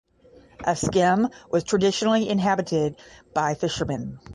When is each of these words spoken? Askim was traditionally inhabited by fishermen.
Askim 0.63 1.29
was 1.51 1.63
traditionally 1.63 2.27
inhabited 2.27 2.95
by 3.35 3.53
fishermen. 3.53 4.17